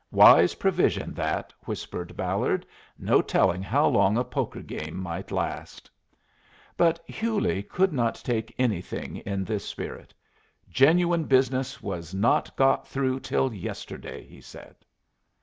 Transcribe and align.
'""Wise 0.11 0.55
provision 0.55 1.13
that," 1.13 1.53
whispered 1.65 2.17
Ballard. 2.17 2.65
"No 2.97 3.21
telling 3.21 3.61
how 3.61 3.85
long 3.85 4.17
a 4.17 4.23
poker 4.23 4.63
game 4.63 4.97
might 4.97 5.29
last." 5.29 5.91
But 6.75 6.99
Hewley 7.05 7.61
could 7.61 7.93
not 7.93 8.15
take 8.15 8.55
anything 8.57 9.17
in 9.17 9.43
this 9.43 9.63
spirit. 9.63 10.11
"Genuine 10.67 11.25
business 11.25 11.83
was 11.83 12.15
not 12.15 12.55
got 12.55 12.87
through 12.87 13.19
till 13.19 13.53
yesterday," 13.53 14.25
he 14.25 14.41
said. 14.41 14.75